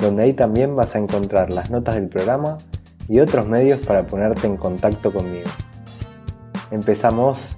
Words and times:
donde 0.00 0.22
ahí 0.22 0.32
también 0.32 0.74
vas 0.74 0.94
a 0.94 0.98
encontrar 0.98 1.52
las 1.52 1.70
notas 1.70 1.94
del 1.94 2.08
programa 2.08 2.58
y 3.08 3.20
otros 3.20 3.46
medios 3.46 3.80
para 3.80 4.06
ponerte 4.06 4.46
en 4.46 4.56
contacto 4.56 5.12
conmigo. 5.12 5.48
Empezamos. 6.70 7.56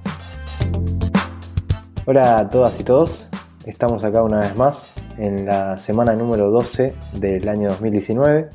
Hola 2.05 2.39
a 2.39 2.49
todas 2.49 2.81
y 2.81 2.85
todos, 2.85 3.29
estamos 3.65 4.03
acá 4.03 4.23
una 4.23 4.41
vez 4.41 4.57
más 4.57 4.95
en 5.19 5.47
la 5.47 5.79
semana 5.79 6.15
número 6.15 6.51
12 6.51 6.97
del 7.13 7.49
año 7.49 7.69
2019 7.69 8.49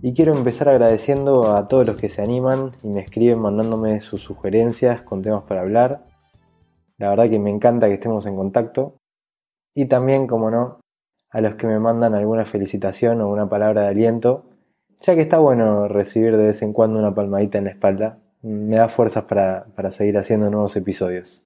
y 0.00 0.14
quiero 0.14 0.34
empezar 0.34 0.68
agradeciendo 0.68 1.54
a 1.56 1.68
todos 1.68 1.86
los 1.86 1.96
que 1.96 2.08
se 2.08 2.22
animan 2.22 2.72
y 2.82 2.88
me 2.88 3.00
escriben 3.00 3.40
mandándome 3.40 4.00
sus 4.00 4.22
sugerencias 4.22 5.02
con 5.02 5.22
temas 5.22 5.42
para 5.42 5.60
hablar. 5.60 6.06
La 6.96 7.10
verdad 7.10 7.28
que 7.28 7.38
me 7.38 7.50
encanta 7.50 7.88
que 7.88 7.94
estemos 7.94 8.24
en 8.26 8.36
contacto. 8.36 8.96
Y 9.74 9.86
también, 9.86 10.26
como 10.26 10.50
no, 10.50 10.80
a 11.30 11.40
los 11.40 11.54
que 11.54 11.66
me 11.66 11.78
mandan 11.78 12.14
alguna 12.14 12.44
felicitación 12.44 13.20
o 13.20 13.28
una 13.28 13.48
palabra 13.48 13.82
de 13.82 13.88
aliento, 13.88 14.44
ya 15.00 15.14
que 15.14 15.22
está 15.22 15.38
bueno 15.38 15.88
recibir 15.88 16.36
de 16.36 16.44
vez 16.44 16.62
en 16.62 16.72
cuando 16.72 16.98
una 16.98 17.14
palmadita 17.14 17.58
en 17.58 17.64
la 17.64 17.70
espalda. 17.70 18.18
Me 18.42 18.76
da 18.76 18.88
fuerzas 18.88 19.24
para, 19.24 19.66
para 19.74 19.90
seguir 19.90 20.16
haciendo 20.18 20.50
nuevos 20.50 20.76
episodios. 20.76 21.44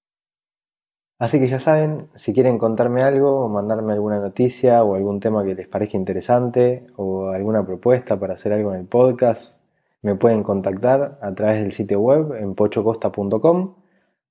Así 1.19 1.39
que 1.39 1.47
ya 1.47 1.61
saben, 1.61 2.08
si 2.14 2.34
quieren 2.34 2.58
contarme 2.58 3.02
algo 3.02 3.44
o 3.44 3.48
mandarme 3.48 3.92
alguna 3.92 4.19
noticia 4.19 4.83
o 4.83 4.97
algún 4.97 5.20
tema 5.20 5.44
que 5.44 5.55
les 5.55 5.69
parezca 5.69 5.96
interesante 5.96 6.86
o 6.96 7.28
alguna 7.28 7.64
propuesta 7.64 8.19
para 8.19 8.34
hacer 8.34 8.52
algo 8.52 8.74
en 8.74 8.80
el 8.80 8.86
podcast, 8.86 9.62
me 10.02 10.17
pueden 10.17 10.42
contactar 10.42 11.19
a 11.22 11.33
través 11.33 11.62
del 11.62 11.70
sitio 11.70 12.00
web 12.00 12.34
en 12.34 12.56
pochocosta.com 12.56 13.74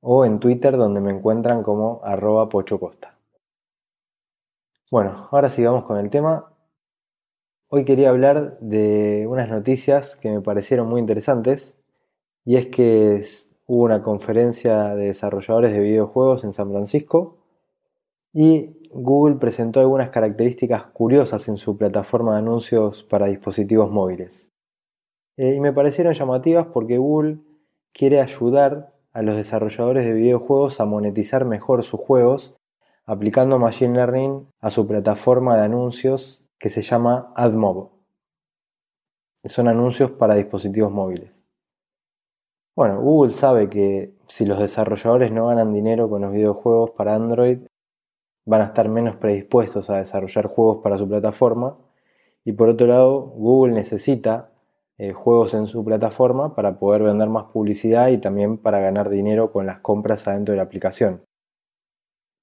o 0.02 0.26
en 0.26 0.40
Twitter 0.40 0.76
donde 0.76 1.00
me 1.00 1.12
encuentran 1.12 1.64
como 1.64 2.02
arroba 2.04 2.50
pochocosta. 2.50 3.11
Bueno, 4.92 5.30
ahora 5.32 5.50
sigamos 5.50 5.86
con 5.86 5.98
el 5.98 6.10
tema. 6.10 6.52
Hoy 7.70 7.86
quería 7.86 8.10
hablar 8.10 8.60
de 8.60 9.26
unas 9.26 9.48
noticias 9.48 10.18
que 10.18 10.30
me 10.30 10.42
parecieron 10.42 10.90
muy 10.90 11.00
interesantes 11.00 11.74
y 12.44 12.58
es 12.58 12.68
que 12.68 13.22
hubo 13.68 13.86
una 13.86 14.04
conferencia 14.04 14.94
de 14.96 15.06
desarrolladores 15.06 15.72
de 15.72 15.80
videojuegos 15.80 16.44
en 16.44 16.52
San 16.52 16.70
Francisco 16.72 17.38
y 18.34 18.82
Google 18.92 19.38
presentó 19.38 19.80
algunas 19.80 20.10
características 20.10 20.88
curiosas 20.88 21.48
en 21.48 21.58
su 21.58 21.78
plataforma 21.78 22.34
de 22.34 22.40
anuncios 22.40 23.02
para 23.06 23.28
dispositivos 23.28 23.90
móviles. 23.90 24.52
Eh, 25.38 25.56
y 25.56 25.62
me 25.62 25.72
parecieron 25.72 26.16
llamativas 26.16 26.68
porque 26.68 26.98
Google 26.98 27.38
quiere 27.94 28.20
ayudar 28.20 28.90
a 29.14 29.22
los 29.22 29.38
desarrolladores 29.38 30.04
de 30.04 30.12
videojuegos 30.12 30.82
a 30.82 30.86
monetizar 30.86 31.46
mejor 31.46 31.82
sus 31.84 32.02
juegos 32.02 32.61
aplicando 33.06 33.60
Machine 33.60 33.96
Learning 33.96 34.48
a 34.60 34.70
su 34.70 34.88
plataforma 34.88 35.58
de 35.58 35.66
anuncios 35.66 36.44
que 36.60 36.70
se 36.70 36.82
llama 36.82 37.34
AdMob. 37.36 37.90
Son 39.46 39.68
anuncios 39.68 40.12
para 40.12 40.36
dispositivos 40.36 40.92
móviles. 40.92 41.50
Bueno, 42.76 43.02
Google 43.02 43.34
sabe 43.34 43.70
que 43.70 44.14
si 44.28 44.46
los 44.46 44.60
desarrolladores 44.60 45.32
no 45.32 45.48
ganan 45.48 45.74
dinero 45.74 46.10
con 46.10 46.22
los 46.22 46.32
videojuegos 46.32 46.92
para 46.92 47.16
Android, 47.16 47.60
van 48.46 48.62
a 48.62 48.66
estar 48.66 48.88
menos 48.90 49.16
predispuestos 49.18 49.90
a 49.90 49.98
desarrollar 49.98 50.48
juegos 50.48 50.78
para 50.84 50.98
su 50.98 51.08
plataforma. 51.08 51.76
Y 52.46 52.54
por 52.54 52.70
otro 52.70 52.88
lado, 52.88 53.20
Google 53.22 53.74
necesita 53.74 54.52
eh, 54.98 55.14
juegos 55.14 55.54
en 55.54 55.68
su 55.68 55.84
plataforma 55.84 56.56
para 56.56 56.78
poder 56.80 57.04
vender 57.04 57.30
más 57.30 57.46
publicidad 57.46 58.10
y 58.10 58.20
también 58.20 58.58
para 58.58 58.80
ganar 58.80 59.10
dinero 59.10 59.52
con 59.52 59.66
las 59.66 59.80
compras 59.80 60.28
adentro 60.28 60.54
de 60.54 60.58
la 60.58 60.64
aplicación. 60.64 61.24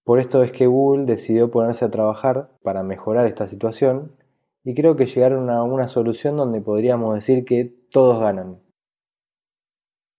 Por 0.08 0.20
esto 0.20 0.42
es 0.42 0.52
que 0.52 0.66
Google 0.66 1.04
decidió 1.04 1.50
ponerse 1.50 1.84
a 1.84 1.90
trabajar 1.90 2.48
para 2.62 2.82
mejorar 2.82 3.26
esta 3.26 3.46
situación 3.46 4.16
y 4.64 4.74
creo 4.74 4.96
que 4.96 5.04
llegaron 5.04 5.50
a 5.50 5.62
una 5.62 5.86
solución 5.86 6.38
donde 6.38 6.62
podríamos 6.62 7.14
decir 7.14 7.44
que 7.44 7.76
todos 7.90 8.18
ganan. 8.18 8.58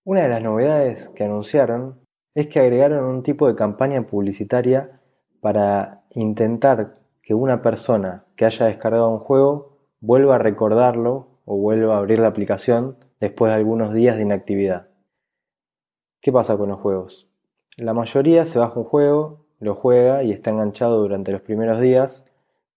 Una 0.03 0.21
de 0.21 0.29
las 0.29 0.43
novedades 0.43 1.09
que 1.09 1.23
anunciaron 1.23 2.01
es 2.35 2.45
que 2.45 2.59
agregaron 2.59 3.03
un 3.03 3.23
tipo 3.23 3.47
de 3.47 3.55
campaña 3.55 4.05
publicitaria 4.05 5.01
para 5.41 6.03
intentar 6.11 6.99
que 7.23 7.33
una 7.33 7.63
persona 7.63 8.25
que 8.35 8.45
haya 8.45 8.67
descargado 8.67 9.09
un 9.09 9.17
juego 9.17 9.79
vuelva 10.01 10.35
a 10.35 10.37
recordarlo 10.37 11.29
o 11.45 11.57
vuelva 11.57 11.95
a 11.95 11.97
abrir 11.97 12.19
la 12.19 12.27
aplicación 12.27 12.95
después 13.19 13.49
de 13.49 13.55
algunos 13.55 13.91
días 13.91 14.17
de 14.17 14.21
inactividad. 14.21 14.89
¿Qué 16.21 16.31
pasa 16.31 16.57
con 16.57 16.69
los 16.69 16.79
juegos? 16.79 17.27
La 17.75 17.95
mayoría 17.95 18.45
se 18.45 18.59
baja 18.59 18.79
un 18.79 18.85
juego, 18.85 19.38
lo 19.59 19.75
juega 19.75 20.23
y 20.23 20.31
está 20.31 20.51
enganchado 20.51 20.99
durante 20.99 21.31
los 21.31 21.41
primeros 21.41 21.79
días, 21.79 22.25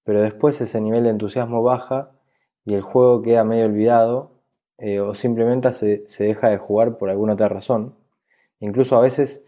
pero 0.05 0.21
después 0.21 0.61
ese 0.61 0.81
nivel 0.81 1.05
de 1.05 1.11
entusiasmo 1.11 1.63
baja 1.63 2.11
y 2.65 2.75
el 2.75 2.83
juego 2.83 3.23
queda 3.23 3.45
medio 3.45 3.67
olvidado 3.67 4.33
eh, 4.79 5.01
o 5.01 5.15
simplemente 5.15 5.73
se, 5.73 6.05
deja 6.19 6.49
de 6.49 6.59
jugar 6.59 6.99
por 6.99 7.11
alguna 7.11 7.35
otra 7.35 7.49
razón. 7.49 7.97
Incluso 8.59 8.97
a 8.97 9.01
veces 9.01 9.45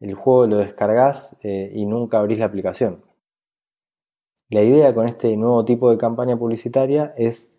el 0.00 0.14
juego 0.14 0.46
lo 0.46 0.58
descargas 0.58 1.36
eh, 1.42 1.72
y 1.74 1.86
nunca 1.86 2.18
abrís 2.18 2.38
la 2.38 2.46
aplicación. 2.46 3.04
La 4.48 4.62
idea 4.62 4.94
con 4.94 5.08
este 5.08 5.36
nuevo 5.36 5.64
tipo 5.64 5.90
de 5.90 5.98
campaña 5.98 6.36
publicitaria 6.36 7.12
es 7.16 7.52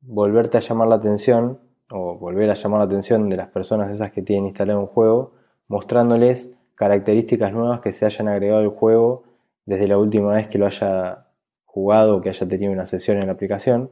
volverte 0.00 0.58
a 0.58 0.60
llamar 0.60 0.88
la 0.88 0.96
atención 0.96 1.60
o 1.90 2.16
volver 2.16 2.48
a 2.50 2.54
llamar 2.54 2.78
la 2.78 2.84
atención 2.84 3.28
de 3.28 3.36
las 3.36 3.48
personas 3.48 3.90
esas 3.90 4.12
que 4.12 4.22
tienen 4.22 4.46
instalado 4.46 4.80
un 4.80 4.86
juego, 4.86 5.32
mostrándoles 5.66 6.52
características 6.74 7.52
nuevas 7.52 7.80
que 7.80 7.92
se 7.92 8.06
hayan 8.06 8.28
agregado 8.28 8.60
al 8.60 8.68
juego 8.68 9.22
desde 9.66 9.88
la 9.88 9.98
última 9.98 10.32
vez 10.32 10.48
que 10.48 10.58
lo 10.58 10.66
haya 10.66 11.28
jugado 11.64 12.16
o 12.16 12.20
que 12.20 12.28
haya 12.28 12.48
tenido 12.48 12.72
una 12.72 12.86
sesión 12.86 13.18
en 13.18 13.26
la 13.26 13.32
aplicación, 13.32 13.90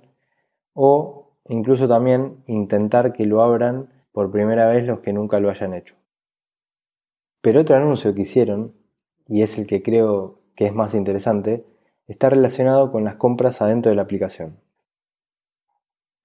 o 0.74 1.32
incluso 1.48 1.88
también 1.88 2.42
intentar 2.46 3.12
que 3.12 3.26
lo 3.26 3.42
abran 3.42 3.88
por 4.12 4.30
primera 4.30 4.68
vez 4.68 4.86
los 4.86 5.00
que 5.00 5.12
nunca 5.12 5.40
lo 5.40 5.50
hayan 5.50 5.74
hecho. 5.74 5.94
Pero 7.40 7.60
otro 7.60 7.76
anuncio 7.76 8.14
que 8.14 8.22
hicieron, 8.22 8.74
y 9.26 9.42
es 9.42 9.58
el 9.58 9.66
que 9.66 9.82
creo 9.82 10.40
que 10.54 10.66
es 10.66 10.74
más 10.74 10.94
interesante, 10.94 11.64
está 12.06 12.28
relacionado 12.28 12.92
con 12.92 13.04
las 13.04 13.14
compras 13.14 13.62
adentro 13.62 13.90
de 13.90 13.96
la 13.96 14.02
aplicación. 14.02 14.58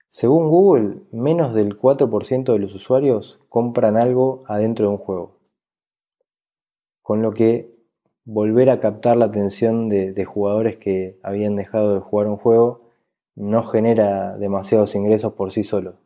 Según 0.08 0.50
Google, 0.50 1.04
menos 1.12 1.54
del 1.54 1.78
4% 1.78 2.54
de 2.54 2.60
los 2.60 2.74
usuarios 2.74 3.40
compran 3.50 3.98
algo 3.98 4.44
adentro 4.48 4.88
de 4.88 4.92
un 4.92 4.98
juego. 4.98 5.35
Con 7.06 7.22
lo 7.22 7.34
que 7.34 7.72
volver 8.24 8.72
a 8.72 8.80
captar 8.80 9.16
la 9.16 9.26
atención 9.26 9.90
de, 9.90 10.26
jugadores 10.26 10.80
que 10.80 11.20
habían 11.22 11.56
dejado 11.56 11.94
de 11.94 12.00
jugar 12.00 12.26
un 12.26 12.36
juego 12.36 12.80
no 13.36 13.64
genera 13.64 14.36
demasiados 14.40 14.96
ingresos 14.96 15.34
por 15.34 15.52
sí 15.52 15.64
solo. 15.64 15.98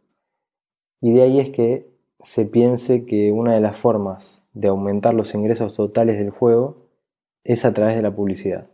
Y 0.99 1.13
de 1.13 1.21
ahí 1.21 1.39
es 1.39 1.51
que 1.51 1.89
se 2.19 2.45
piense 2.45 3.05
que 3.05 3.31
una 3.31 3.53
de 3.53 3.61
las 3.61 3.77
formas 3.77 4.43
de 4.51 4.67
aumentar 4.67 5.13
los 5.13 5.33
ingresos 5.33 5.73
totales 5.73 6.17
del 6.17 6.31
juego 6.31 6.75
es 7.45 7.63
a 7.63 7.73
través 7.73 7.95
de 7.95 8.01
la 8.01 8.13
publicidad. 8.13 8.69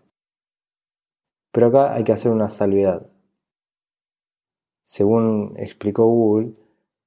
Pero 1.52 1.68
acá 1.68 1.94
hay 1.94 2.04
que 2.06 2.14
hacer 2.14 2.32
una 2.32 2.50
salvedad. 2.50 3.06
Según 4.84 5.54
explicó 5.58 6.08
Google, 6.08 6.54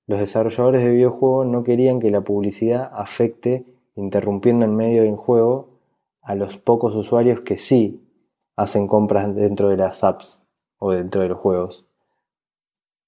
los 0.06 0.20
desarrolladores 0.20 0.85
de 0.85 0.91
videojuegos 0.91 1.49
no 1.49 1.65
querían 1.65 1.99
que 1.99 2.12
la 2.12 2.20
publicidad 2.20 2.88
afecte 2.93 3.65
interrumpiendo 3.99 4.65
en 4.65 4.77
medio 4.77 5.03
del 5.03 5.17
juego 5.17 5.81
a 6.23 6.35
los 6.35 6.56
pocos 6.56 6.95
usuarios 6.95 7.41
que 7.41 7.56
sí 7.56 8.09
hacen 8.56 8.87
compras 8.87 9.35
dentro 9.35 9.71
de 9.71 9.77
las 9.77 10.05
apps 10.05 10.43
o 10.79 10.93
dentro 10.93 11.21
de 11.21 11.29
los 11.29 11.39
juegos. 11.39 11.85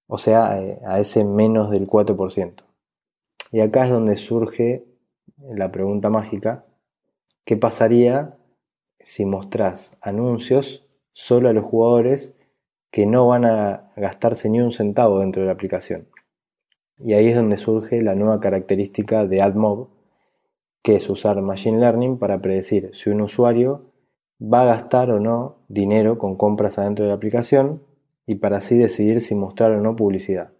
O 0.08 0.18
sea, 0.18 0.60
eh, 0.60 0.80
a 0.84 0.98
ese 0.98 1.24
menos 1.24 1.70
del 1.70 1.86
4%. 1.86 2.64
Y 3.52 3.60
acá 3.60 3.84
es 3.84 3.90
donde 3.90 4.16
surge 4.16 4.84
la 5.38 5.70
pregunta 5.70 6.10
mágica, 6.10 6.64
¿qué 7.44 7.56
pasaría 7.56 8.36
si 8.98 9.24
mostrás 9.24 9.96
anuncios 10.00 10.86
solo 11.12 11.48
a 11.48 11.52
los 11.52 11.64
jugadores 11.64 12.34
que 12.90 13.06
no 13.06 13.28
van 13.28 13.44
a 13.44 13.92
gastarse 13.96 14.50
ni 14.50 14.60
un 14.60 14.72
centavo 14.72 15.20
dentro 15.20 15.42
de 15.42 15.46
la 15.46 15.52
aplicación? 15.52 16.08
Y 16.98 17.12
ahí 17.12 17.28
es 17.28 17.36
donde 17.36 17.56
surge 17.56 18.02
la 18.02 18.14
nueva 18.16 18.40
característica 18.40 19.24
de 19.24 19.40
AdMob, 19.40 19.88
que 20.82 20.96
es 20.96 21.08
usar 21.10 21.40
Machine 21.42 21.78
Learning 21.78 22.18
para 22.18 22.40
predecir 22.40 22.90
si 22.94 23.10
un 23.10 23.20
usuario 23.20 23.90
va 24.40 24.62
a 24.62 24.66
gastar 24.66 25.10
o 25.10 25.20
no 25.20 25.58
dinero 25.68 26.18
con 26.18 26.36
compras 26.36 26.78
adentro 26.78 27.04
de 27.04 27.10
la 27.10 27.16
aplicación 27.16 27.82
y 28.26 28.36
para 28.36 28.58
así 28.58 28.76
decidir 28.76 29.20
si 29.20 29.34
mostrar 29.34 29.72
o 29.72 29.80
no 29.80 29.96
publicidad. 29.96 30.52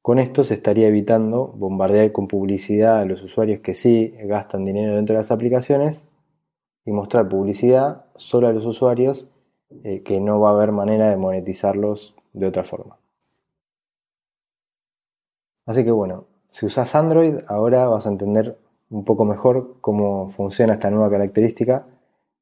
Con 0.00 0.18
esto 0.18 0.42
se 0.42 0.54
estaría 0.54 0.88
evitando 0.88 1.48
bombardear 1.48 2.10
con 2.10 2.26
publicidad 2.26 3.00
a 3.00 3.04
los 3.04 3.22
usuarios 3.22 3.60
que 3.60 3.74
sí 3.74 4.14
gastan 4.24 4.64
dinero 4.64 4.96
dentro 4.96 5.14
de 5.14 5.20
las 5.20 5.30
aplicaciones 5.30 6.08
y 6.84 6.90
mostrar 6.90 7.28
publicidad 7.28 8.06
solo 8.16 8.48
a 8.48 8.52
los 8.52 8.64
usuarios 8.64 9.30
eh, 9.84 10.02
que 10.02 10.20
no 10.20 10.40
va 10.40 10.50
a 10.50 10.54
haber 10.54 10.72
manera 10.72 11.08
de 11.08 11.16
monetizarlos 11.16 12.16
de 12.32 12.46
otra 12.46 12.64
forma. 12.64 12.98
Así 15.66 15.84
que 15.84 15.92
bueno, 15.92 16.26
si 16.52 16.66
usas 16.66 16.94
Android 16.94 17.36
ahora 17.48 17.88
vas 17.88 18.06
a 18.06 18.10
entender 18.10 18.58
un 18.90 19.04
poco 19.04 19.24
mejor 19.24 19.80
cómo 19.80 20.28
funciona 20.28 20.74
esta 20.74 20.90
nueva 20.90 21.10
característica 21.10 21.86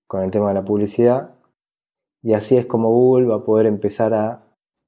con 0.09 0.23
el 0.23 0.33
tema 0.33 0.49
de 0.49 0.55
la 0.55 0.65
publicidad 0.65 1.37
y 2.21 2.35
así 2.35 2.57
es 2.57 2.67
como 2.67 2.91
Google 2.91 3.29
va 3.29 3.37
a 3.37 3.45
poder 3.45 3.67
empezar 3.67 4.13
a 4.13 4.41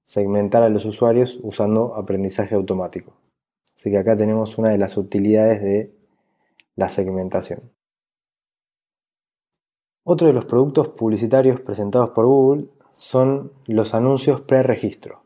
segmentar 0.03 0.65
a 0.65 0.69
los 0.69 0.85
usuarios 0.87 1.39
usando 1.41 1.95
aprendizaje 1.95 2.57
automático. 2.57 3.13
Así 3.77 3.93
que 3.93 3.99
acá 3.99 4.17
tenemos 4.17 4.59
una 4.59 4.71
de 4.71 4.79
las 4.79 4.97
utilidades 4.97 5.63
de 5.63 5.95
la 6.75 6.89
segmentación. 6.89 7.61
Otro 10.05 10.27
de 10.27 10.33
los 10.33 10.47
productos 10.47 10.89
publicitarios 10.89 11.61
presentados 11.61 12.11
por 12.11 12.27
Google 12.27 12.71
son 12.93 13.53
los 13.67 13.95
anuncios 13.95 14.41
preregistro, 14.41 15.22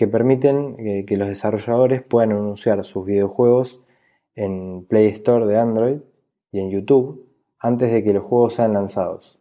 que 0.00 0.08
permiten 0.08 0.76
eh, 0.78 1.04
que 1.04 1.18
los 1.18 1.28
desarrolladores 1.28 2.00
puedan 2.00 2.32
anunciar 2.32 2.82
sus 2.84 3.04
videojuegos 3.04 3.82
en 4.34 4.86
Play 4.86 5.08
Store 5.08 5.44
de 5.44 5.58
Android 5.58 5.98
y 6.52 6.60
en 6.60 6.70
YouTube 6.70 7.28
antes 7.58 7.92
de 7.92 8.02
que 8.02 8.14
los 8.14 8.24
juegos 8.24 8.54
sean 8.54 8.72
lanzados. 8.72 9.38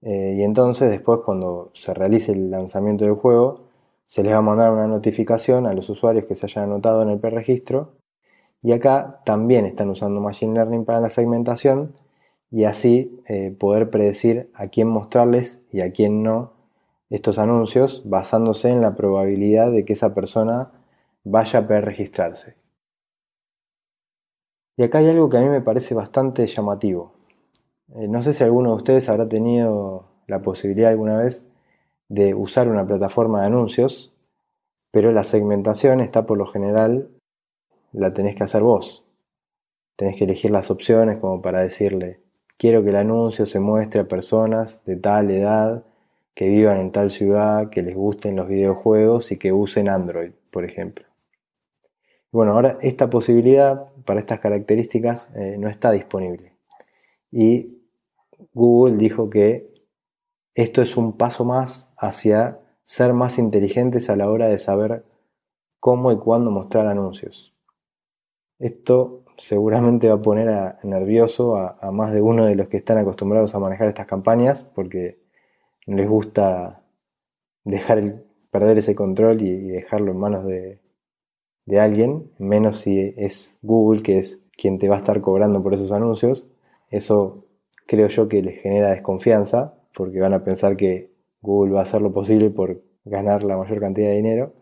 Eh, 0.00 0.36
y 0.38 0.44
entonces 0.44 0.88
después 0.88 1.22
cuando 1.24 1.72
se 1.74 1.92
realice 1.94 2.30
el 2.30 2.48
lanzamiento 2.48 3.06
del 3.06 3.14
juego, 3.14 3.58
se 4.06 4.22
les 4.22 4.32
va 4.32 4.36
a 4.36 4.42
mandar 4.42 4.70
una 4.70 4.86
notificación 4.86 5.66
a 5.66 5.74
los 5.74 5.90
usuarios 5.90 6.26
que 6.26 6.36
se 6.36 6.46
hayan 6.46 6.66
anotado 6.66 7.02
en 7.02 7.08
el 7.08 7.18
preregistro. 7.18 7.94
Y 8.62 8.70
acá 8.70 9.20
también 9.24 9.66
están 9.66 9.90
usando 9.90 10.20
Machine 10.20 10.54
Learning 10.54 10.84
para 10.84 11.00
la 11.00 11.10
segmentación 11.10 11.96
y 12.52 12.62
así 12.62 13.20
eh, 13.26 13.52
poder 13.58 13.90
predecir 13.90 14.48
a 14.54 14.68
quién 14.68 14.86
mostrarles 14.86 15.60
y 15.72 15.80
a 15.80 15.90
quién 15.90 16.22
no 16.22 16.52
estos 17.12 17.38
anuncios 17.38 18.08
basándose 18.08 18.70
en 18.70 18.80
la 18.80 18.96
probabilidad 18.96 19.70
de 19.70 19.84
que 19.84 19.92
esa 19.92 20.14
persona 20.14 20.72
vaya 21.24 21.58
a 21.58 21.66
preregistrarse. 21.66 22.56
Y 24.78 24.82
acá 24.82 24.98
hay 24.98 25.08
algo 25.08 25.28
que 25.28 25.36
a 25.36 25.42
mí 25.42 25.48
me 25.50 25.60
parece 25.60 25.94
bastante 25.94 26.46
llamativo. 26.46 27.12
Eh, 27.96 28.08
no 28.08 28.22
sé 28.22 28.32
si 28.32 28.42
alguno 28.42 28.70
de 28.70 28.76
ustedes 28.76 29.10
habrá 29.10 29.28
tenido 29.28 30.08
la 30.26 30.40
posibilidad 30.40 30.88
alguna 30.88 31.18
vez 31.18 31.44
de 32.08 32.32
usar 32.34 32.68
una 32.68 32.86
plataforma 32.86 33.40
de 33.40 33.46
anuncios, 33.48 34.14
pero 34.90 35.12
la 35.12 35.22
segmentación 35.22 36.00
está 36.00 36.24
por 36.24 36.38
lo 36.38 36.46
general, 36.46 37.10
la 37.92 38.14
tenés 38.14 38.36
que 38.36 38.44
hacer 38.44 38.62
vos. 38.62 39.04
Tenés 39.96 40.16
que 40.16 40.24
elegir 40.24 40.50
las 40.50 40.70
opciones 40.70 41.18
como 41.18 41.42
para 41.42 41.60
decirle, 41.60 42.22
quiero 42.56 42.82
que 42.82 42.88
el 42.88 42.96
anuncio 42.96 43.44
se 43.44 43.60
muestre 43.60 44.00
a 44.00 44.08
personas 44.08 44.82
de 44.86 44.96
tal 44.96 45.30
edad, 45.30 45.84
que 46.34 46.48
vivan 46.48 46.78
en 46.80 46.92
tal 46.92 47.10
ciudad, 47.10 47.70
que 47.70 47.82
les 47.82 47.94
gusten 47.94 48.36
los 48.36 48.48
videojuegos 48.48 49.32
y 49.32 49.36
que 49.36 49.52
usen 49.52 49.88
Android, 49.88 50.32
por 50.50 50.64
ejemplo. 50.64 51.06
Bueno, 52.30 52.52
ahora 52.52 52.78
esta 52.80 53.10
posibilidad 53.10 53.92
para 54.04 54.20
estas 54.20 54.40
características 54.40 55.34
eh, 55.36 55.56
no 55.58 55.68
está 55.68 55.90
disponible. 55.90 56.54
Y 57.30 57.82
Google 58.54 58.96
dijo 58.96 59.28
que 59.28 59.66
esto 60.54 60.82
es 60.82 60.96
un 60.96 61.16
paso 61.16 61.44
más 61.44 61.90
hacia 61.96 62.60
ser 62.84 63.12
más 63.14 63.38
inteligentes 63.38 64.10
a 64.10 64.16
la 64.16 64.28
hora 64.30 64.48
de 64.48 64.58
saber 64.58 65.04
cómo 65.80 66.12
y 66.12 66.18
cuándo 66.18 66.50
mostrar 66.50 66.86
anuncios. 66.86 67.54
Esto 68.58 69.24
seguramente 69.36 70.08
va 70.08 70.16
a 70.16 70.22
poner 70.22 70.76
nervioso 70.84 71.56
a, 71.56 71.90
más 71.90 72.12
de 72.14 72.20
uno 72.20 72.44
de 72.44 72.54
los 72.54 72.68
que 72.68 72.76
están 72.76 72.98
acostumbrados 72.98 73.54
a 73.54 73.58
manejar 73.58 73.88
estas 73.88 74.06
campañas 74.06 74.62
porque 74.62 75.21
les 75.86 76.08
gusta 76.08 76.84
dejar 77.64 78.22
perder 78.50 78.78
ese 78.78 78.94
control 78.94 79.42
y, 79.42 79.68
dejarlo 79.68 80.12
en 80.12 80.18
manos 80.18 80.46
de, 80.46 80.80
de 81.66 81.80
alguien, 81.80 82.30
menos 82.38 82.76
si 82.76 83.14
es 83.16 83.58
Google 83.62 84.02
que 84.02 84.18
es 84.18 84.42
quien 84.56 84.78
te 84.78 84.88
va 84.88 84.96
a 84.96 84.98
estar 84.98 85.20
cobrando 85.20 85.62
por 85.62 85.74
esos 85.74 85.92
anuncios. 85.92 86.48
Eso 86.90 87.46
creo 87.86 88.08
yo 88.08 88.28
que 88.28 88.42
les 88.42 88.60
genera 88.60 88.90
desconfianza, 88.90 89.74
porque 89.94 90.20
van 90.20 90.34
a 90.34 90.44
pensar 90.44 90.76
que 90.76 91.10
Google 91.40 91.74
va 91.74 91.80
a 91.80 91.82
hacer 91.84 92.02
lo 92.02 92.12
posible 92.12 92.50
por 92.50 92.82
ganar 93.04 93.42
la 93.42 93.56
mayor 93.56 93.80
cantidad 93.80 94.08
de 94.08 94.16
dinero. 94.16 94.52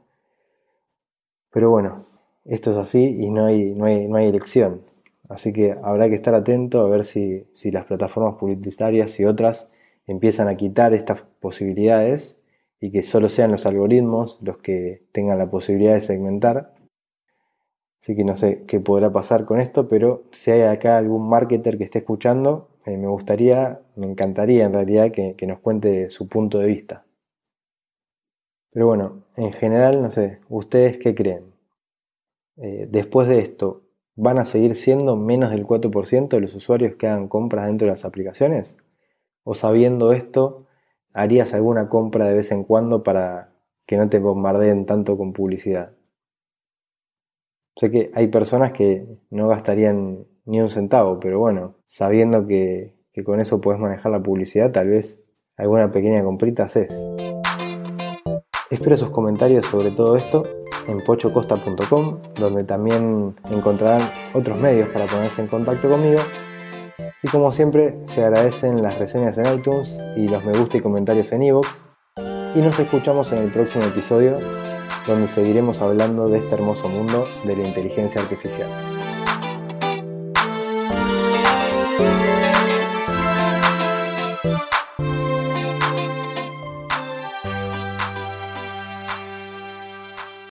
Pero 1.52 1.70
bueno, 1.70 2.04
esto 2.44 2.70
es 2.70 2.76
así 2.76 3.16
y 3.20 3.30
no 3.30 3.46
hay, 3.46 3.74
no 3.74 3.84
hay, 3.86 4.08
no 4.08 4.16
hay 4.16 4.28
elección. 4.28 4.82
Así 5.28 5.52
que 5.52 5.76
habrá 5.82 6.08
que 6.08 6.14
estar 6.14 6.34
atento 6.34 6.80
a 6.80 6.88
ver 6.88 7.04
si, 7.04 7.46
si 7.52 7.70
las 7.70 7.84
plataformas 7.84 8.36
publicitarias 8.36 9.18
y 9.20 9.24
otras 9.24 9.70
empiezan 10.10 10.48
a 10.48 10.56
quitar 10.56 10.92
estas 10.92 11.22
posibilidades 11.40 12.40
y 12.80 12.90
que 12.90 13.02
solo 13.02 13.28
sean 13.28 13.52
los 13.52 13.66
algoritmos 13.66 14.40
los 14.42 14.58
que 14.58 15.06
tengan 15.12 15.38
la 15.38 15.50
posibilidad 15.50 15.94
de 15.94 16.00
segmentar. 16.00 16.74
Así 18.00 18.16
que 18.16 18.24
no 18.24 18.34
sé 18.34 18.64
qué 18.66 18.80
podrá 18.80 19.12
pasar 19.12 19.44
con 19.44 19.60
esto, 19.60 19.86
pero 19.86 20.24
si 20.32 20.50
hay 20.50 20.62
acá 20.62 20.96
algún 20.96 21.28
marketer 21.28 21.78
que 21.78 21.84
esté 21.84 21.98
escuchando, 21.98 22.70
eh, 22.86 22.96
me 22.96 23.08
gustaría, 23.08 23.82
me 23.94 24.06
encantaría 24.06 24.64
en 24.64 24.72
realidad 24.72 25.12
que, 25.12 25.36
nos 25.46 25.60
cuente 25.60 26.08
su 26.08 26.26
punto 26.26 26.58
de 26.58 26.66
vista. 26.66 27.04
Pero 28.72 28.86
bueno, 28.86 29.24
en 29.36 29.52
general, 29.52 30.00
no 30.02 30.10
sé, 30.10 30.40
¿ustedes 30.48 30.98
qué 30.98 31.14
creen? 31.14 31.52
Eh, 32.56 32.88
después 32.90 33.28
de 33.28 33.40
esto, 33.40 33.82
¿van 34.16 34.38
a 34.38 34.44
seguir 34.44 34.76
siendo 34.76 35.16
menos 35.16 35.50
del 35.50 35.66
4% 35.66 36.28
de 36.28 36.40
los 36.40 36.54
usuarios 36.54 36.96
que 36.96 37.06
hagan 37.06 37.28
compras 37.28 37.66
dentro 37.66 37.86
de 37.86 37.92
las 37.92 38.04
aplicaciones? 38.04 38.76
¿O 39.44 39.54
sabiendo 39.54 40.12
esto, 40.12 40.66
harías 41.12 41.54
alguna 41.54 41.88
compra 41.88 42.26
de 42.26 42.34
vez 42.34 42.52
en 42.52 42.64
cuando 42.64 43.02
para 43.02 43.52
que 43.86 43.96
no 43.96 44.08
te 44.08 44.18
bombardeen 44.18 44.86
tanto 44.86 45.16
con 45.16 45.32
publicidad? 45.32 45.92
Sé 47.76 47.90
que 47.90 48.10
hay 48.14 48.28
personas 48.28 48.72
que 48.72 49.06
no 49.30 49.48
gastarían 49.48 50.26
ni 50.44 50.60
un 50.60 50.68
centavo, 50.68 51.18
pero 51.20 51.38
bueno, 51.38 51.76
sabiendo 51.86 52.46
que, 52.46 52.94
con 53.24 53.38
eso 53.38 53.60
puedes 53.60 53.80
manejar 53.80 54.10
la 54.12 54.22
publicidad, 54.22 54.72
tal 54.72 54.88
vez 54.88 55.22
alguna 55.56 55.92
pequeña 55.92 56.22
comprita 56.24 56.64
haces. 56.64 56.88
Espero 58.70 58.96
sus 58.96 59.10
comentarios 59.10 59.66
sobre 59.66 59.90
todo 59.90 60.16
esto 60.16 60.42
en 60.88 61.04
pochocosta.com, 61.04 62.18
donde 62.38 62.64
también 62.64 63.34
encontrarán 63.50 64.02
otros 64.32 64.58
medios 64.58 64.88
para 64.88 65.06
ponerse 65.06 65.42
en 65.42 65.48
contacto 65.48 65.88
conmigo. 65.88 66.20
Y 67.22 67.28
como 67.28 67.52
siempre, 67.52 67.98
se 68.06 68.24
agradecen 68.24 68.82
las 68.82 68.98
reseñas 68.98 69.36
en 69.36 69.58
iTunes 69.58 69.98
y 70.16 70.28
los 70.28 70.44
me 70.44 70.56
gusta 70.56 70.78
y 70.78 70.80
comentarios 70.80 71.30
en 71.32 71.42
iVoox. 71.42 71.68
y 72.54 72.60
nos 72.60 72.78
escuchamos 72.78 73.30
en 73.32 73.38
el 73.38 73.52
próximo 73.52 73.84
episodio, 73.84 74.38
donde 75.06 75.28
seguiremos 75.28 75.80
hablando 75.82 76.28
de 76.28 76.38
este 76.38 76.54
hermoso 76.54 76.88
mundo 76.88 77.28
de 77.44 77.56
la 77.56 77.68
inteligencia 77.68 78.20
artificial. 78.20 78.68